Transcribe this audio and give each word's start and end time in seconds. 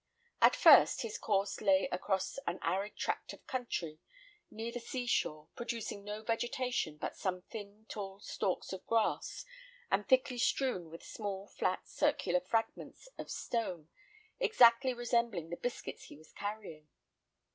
At 0.41 0.55
first 0.55 1.03
his 1.03 1.19
course 1.19 1.61
lay 1.61 1.87
across 1.91 2.39
an 2.47 2.57
arid 2.63 2.95
tract 2.97 3.33
of 3.33 3.45
country, 3.45 3.99
near 4.49 4.71
the 4.71 4.79
sea 4.79 5.05
shore, 5.05 5.49
producing 5.55 6.03
no 6.03 6.23
vegetation 6.23 6.97
but 6.97 7.15
some 7.15 7.43
thin 7.43 7.85
tall 7.87 8.19
stalks 8.19 8.73
of 8.73 8.83
grass, 8.87 9.45
and 9.91 10.07
thickly 10.09 10.39
strewn 10.39 10.89
with 10.89 11.03
small, 11.05 11.45
flat, 11.45 11.87
circular 11.87 12.39
fragments 12.41 13.09
of 13.19 13.29
stone, 13.29 13.89
exactly 14.39 14.91
resembling 14.95 15.51
the 15.51 15.55
biscuits 15.57 16.05
he 16.05 16.17
was 16.17 16.31
carrying. 16.33 16.87